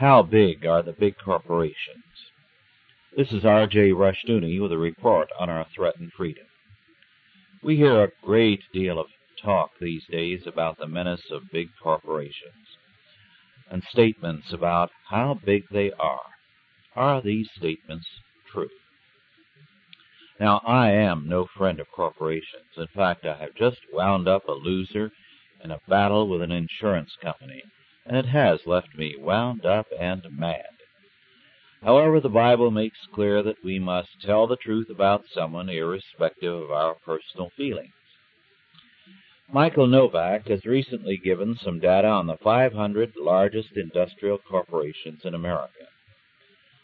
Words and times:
How 0.00 0.22
big 0.22 0.64
are 0.64 0.82
the 0.82 0.94
big 0.94 1.16
corporations? 1.22 2.30
This 3.14 3.32
is 3.32 3.44
R.J. 3.44 3.90
Rushdoony 3.90 4.58
with 4.58 4.72
a 4.72 4.78
report 4.78 5.28
on 5.38 5.50
our 5.50 5.66
threatened 5.76 6.12
freedom. 6.16 6.46
We 7.62 7.76
hear 7.76 8.02
a 8.02 8.12
great 8.22 8.62
deal 8.72 8.98
of 8.98 9.08
talk 9.42 9.72
these 9.78 10.06
days 10.10 10.46
about 10.46 10.78
the 10.78 10.86
menace 10.86 11.30
of 11.30 11.50
big 11.52 11.68
corporations 11.82 12.78
and 13.70 13.82
statements 13.90 14.54
about 14.54 14.90
how 15.10 15.38
big 15.44 15.64
they 15.70 15.92
are. 15.92 16.30
Are 16.96 17.20
these 17.20 17.50
statements 17.54 18.06
true? 18.50 18.70
Now, 20.40 20.62
I 20.66 20.92
am 20.92 21.28
no 21.28 21.44
friend 21.44 21.78
of 21.78 21.92
corporations. 21.94 22.72
In 22.78 22.86
fact, 22.94 23.26
I 23.26 23.36
have 23.36 23.54
just 23.54 23.80
wound 23.92 24.28
up 24.28 24.48
a 24.48 24.52
loser 24.52 25.12
in 25.62 25.70
a 25.70 25.80
battle 25.86 26.26
with 26.26 26.40
an 26.40 26.52
insurance 26.52 27.14
company 27.20 27.62
and 28.06 28.16
it 28.16 28.26
has 28.26 28.66
left 28.66 28.96
me 28.96 29.14
wound 29.18 29.64
up 29.64 29.86
and 29.98 30.26
mad. 30.30 30.66
However, 31.82 32.20
the 32.20 32.28
Bible 32.28 32.70
makes 32.70 33.06
clear 33.14 33.42
that 33.42 33.64
we 33.64 33.78
must 33.78 34.20
tell 34.20 34.46
the 34.46 34.56
truth 34.56 34.90
about 34.90 35.24
someone 35.32 35.68
irrespective 35.68 36.54
of 36.54 36.70
our 36.70 36.94
personal 36.94 37.50
feelings. 37.56 37.92
Michael 39.52 39.86
Novak 39.86 40.46
has 40.46 40.64
recently 40.64 41.16
given 41.16 41.56
some 41.56 41.80
data 41.80 42.06
on 42.06 42.26
the 42.26 42.36
500 42.36 43.14
largest 43.16 43.76
industrial 43.76 44.38
corporations 44.38 45.24
in 45.24 45.34
America. 45.34 45.88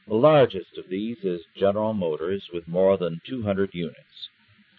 The 0.09 0.15
largest 0.15 0.79
of 0.79 0.89
these 0.89 1.19
is 1.25 1.43
General 1.55 1.93
Motors 1.93 2.49
with 2.53 2.67
more 2.67 2.97
than 2.97 3.21
200 3.27 3.71
units. 3.73 4.29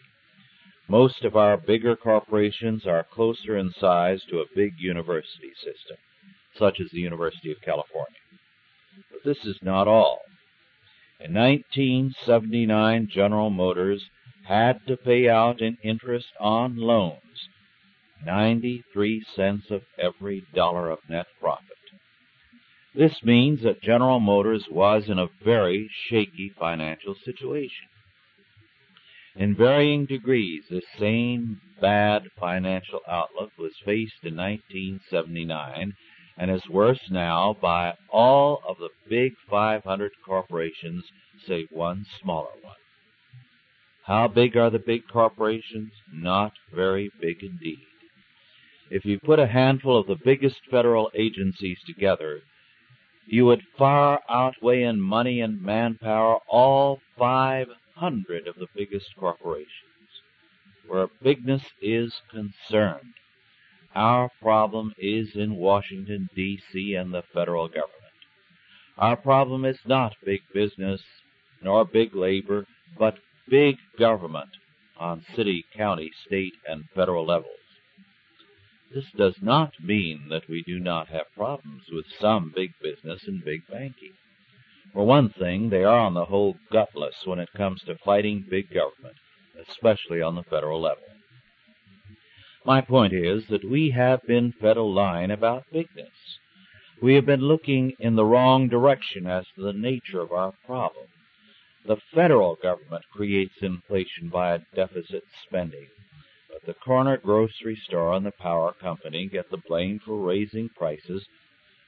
Most 0.88 1.26
of 1.26 1.36
our 1.36 1.58
bigger 1.58 1.98
corporations 1.98 2.88
are 2.88 3.04
closer 3.04 3.58
in 3.58 3.74
size 3.74 4.24
to 4.30 4.40
a 4.40 4.56
big 4.56 4.80
university 4.80 5.52
system, 5.56 5.98
such 6.58 6.80
as 6.80 6.90
the 6.92 7.00
University 7.00 7.52
of 7.52 7.62
California. 7.62 8.20
But 9.12 9.24
this 9.26 9.46
is 9.46 9.62
not 9.62 9.90
all. 9.90 10.22
In 11.20 11.34
1979, 11.34 13.10
General 13.12 13.50
Motors 13.50 14.10
had 14.50 14.80
to 14.88 14.98
pay 14.98 15.30
out 15.30 15.62
in 15.62 15.78
interest 15.84 16.26
on 16.40 16.76
loans 16.76 17.48
93 18.26 19.24
cents 19.36 19.70
of 19.70 19.84
every 19.98 20.44
dollar 20.56 20.90
of 20.90 20.98
net 21.08 21.28
profit. 21.40 21.78
This 22.96 23.24
means 23.24 23.62
that 23.62 23.84
General 23.84 24.20
Motors 24.20 24.66
was 24.72 25.08
in 25.08 25.20
a 25.20 25.30
very 25.46 25.88
shaky 26.08 26.52
financial 26.60 27.14
situation. 27.24 27.88
In 29.36 29.56
varying 29.56 30.08
degrees, 30.08 30.64
this 30.68 30.84
same 30.98 31.62
bad 31.80 32.24
financial 32.40 33.02
outlook 33.08 33.52
was 33.58 33.74
faced 33.86 34.24
in 34.24 34.36
1979 34.36 35.94
and 36.38 36.50
is 36.50 36.68
worse 36.68 37.12
now 37.12 37.56
by 37.62 37.94
all 38.12 38.62
of 38.68 38.78
the 38.80 38.90
big 39.08 39.34
500 39.48 40.12
corporations 40.26 41.06
save 41.46 41.68
one 41.70 42.04
smaller 42.20 42.50
one. 42.64 42.79
How 44.10 44.28
big 44.28 44.58
are 44.58 44.72
the 44.72 44.80
big 44.80 45.08
corporations? 45.08 45.92
Not 46.12 46.54
very 46.74 47.12
big 47.22 47.44
indeed. 47.44 47.86
If 48.90 49.06
you 49.06 49.20
put 49.20 49.38
a 49.38 49.46
handful 49.46 50.00
of 50.00 50.08
the 50.08 50.16
biggest 50.16 50.62
federal 50.72 51.12
agencies 51.14 51.78
together, 51.86 52.42
you 53.28 53.46
would 53.46 53.62
far 53.78 54.22
outweigh 54.28 54.82
in 54.82 55.00
money 55.00 55.42
and 55.42 55.62
manpower 55.62 56.40
all 56.48 57.02
500 57.20 58.48
of 58.48 58.56
the 58.56 58.66
biggest 58.76 59.16
corporations. 59.16 59.68
Where 60.88 61.10
bigness 61.22 61.66
is 61.80 62.12
concerned, 62.32 63.14
our 63.94 64.32
problem 64.42 64.92
is 64.98 65.36
in 65.36 65.56
Washington, 65.56 66.30
D.C. 66.36 66.96
and 66.96 67.14
the 67.14 67.22
federal 67.32 67.68
government. 67.68 67.94
Our 68.98 69.18
problem 69.18 69.66
is 69.66 69.78
not 69.86 70.16
big 70.26 70.42
business 70.52 71.04
nor 71.62 71.86
big 71.86 72.16
labor, 72.16 72.66
but 72.98 73.20
big 73.50 73.78
government 73.98 74.50
on 75.00 75.26
city, 75.36 75.66
county, 75.76 76.12
state, 76.26 76.54
and 76.68 76.84
federal 76.96 77.26
levels. 77.26 77.54
This 78.94 79.06
does 79.16 79.36
not 79.42 79.74
mean 79.84 80.28
that 80.30 80.50
we 80.50 80.64
do 80.64 80.80
not 80.80 81.10
have 81.10 81.32
problems 81.36 81.84
with 81.92 82.06
some 82.20 82.52
big 82.56 82.72
business 82.82 83.22
and 83.28 83.44
big 83.44 83.62
banking. 83.68 84.14
For 84.94 85.06
one 85.06 85.30
thing, 85.30 85.70
they 85.70 85.84
are 85.84 86.00
on 86.00 86.16
the 86.16 86.26
whole 86.26 86.56
gutless 86.72 87.16
when 87.26 87.40
it 87.40 87.54
comes 87.56 87.82
to 87.84 87.96
fighting 88.04 88.46
big 88.50 88.74
government, 88.74 89.18
especially 89.70 90.22
on 90.22 90.36
the 90.36 90.44
federal 90.44 90.82
level. 90.82 91.04
My 92.66 92.82
point 92.82 93.14
is 93.14 93.46
that 93.48 93.64
we 93.64 93.92
have 93.92 94.22
been 94.28 94.52
fed 94.52 94.78
a 94.78 94.84
line 94.84 95.32
about 95.32 95.72
bigness. 95.72 96.40
We 97.02 97.14
have 97.14 97.26
been 97.26 97.42
looking 97.42 97.94
in 98.00 98.16
the 98.16 98.26
wrong 98.26 98.68
direction 98.68 99.28
as 99.28 99.46
to 99.56 99.62
the 99.62 99.74
nature 99.74 100.20
of 100.20 100.32
our 100.32 100.54
problem. 100.66 101.08
The 101.90 101.98
federal 102.14 102.54
government 102.54 103.04
creates 103.12 103.64
inflation 103.64 104.30
by 104.30 104.60
deficit 104.76 105.24
spending, 105.44 105.88
but 106.48 106.64
the 106.64 106.76
corner 106.76 107.18
grocery 107.18 107.76
store 107.76 108.14
and 108.14 108.24
the 108.24 108.32
power 108.32 108.74
company 108.74 109.26
get 109.26 109.50
the 109.50 109.58
blame 109.58 109.98
for 109.98 110.24
raising 110.24 110.70
prices 110.70 111.26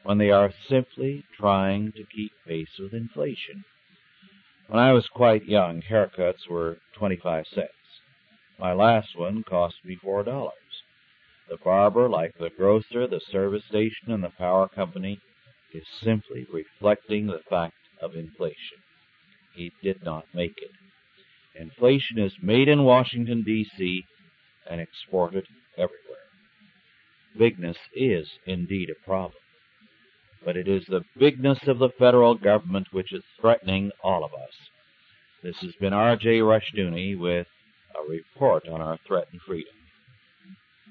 when 0.01 0.17
they 0.17 0.31
are 0.31 0.51
simply 0.67 1.23
trying 1.37 1.91
to 1.91 2.03
keep 2.03 2.31
pace 2.47 2.79
with 2.79 2.95
inflation. 2.95 3.63
When 4.69 4.79
I 4.79 4.91
was 4.91 5.07
quite 5.07 5.45
young, 5.45 5.83
haircuts 5.83 6.47
were 6.49 6.79
25 6.95 7.45
cents. 7.45 8.01
My 8.57 8.73
last 8.73 9.15
one 9.15 9.43
cost 9.43 9.85
me 9.85 9.99
$4. 10.03 10.25
The 11.47 11.57
barber, 11.57 12.09
like 12.09 12.35
the 12.39 12.49
grocer, 12.49 13.05
the 13.05 13.21
service 13.31 13.65
station, 13.65 14.11
and 14.11 14.23
the 14.23 14.31
power 14.31 14.67
company, 14.67 15.19
is 15.71 15.85
simply 16.01 16.47
reflecting 16.51 17.27
the 17.27 17.43
fact 17.47 17.75
of 18.01 18.15
inflation 18.15 18.80
he 19.53 19.71
did 19.81 20.03
not 20.03 20.25
make 20.33 20.57
it. 20.57 20.71
Inflation 21.59 22.17
is 22.19 22.33
made 22.41 22.67
in 22.67 22.83
Washington, 22.83 23.43
D.C., 23.43 24.05
and 24.69 24.79
exported 24.79 25.45
everywhere. 25.77 25.99
Bigness 27.37 27.77
is 27.95 28.27
indeed 28.45 28.89
a 28.89 29.05
problem, 29.05 29.39
but 30.45 30.55
it 30.55 30.67
is 30.67 30.85
the 30.87 31.03
bigness 31.17 31.59
of 31.67 31.79
the 31.79 31.89
federal 31.97 32.35
government 32.35 32.87
which 32.91 33.11
is 33.13 33.23
threatening 33.39 33.91
all 34.03 34.23
of 34.23 34.33
us. 34.33 34.53
This 35.43 35.57
has 35.61 35.73
been 35.79 35.93
R.J. 35.93 36.39
Rushdoony 36.39 37.17
with 37.17 37.47
a 37.95 38.09
report 38.09 38.67
on 38.67 38.81
our 38.81 38.97
threatened 39.07 39.41
freedom. 39.45 39.73